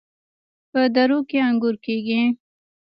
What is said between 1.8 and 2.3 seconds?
کیږي.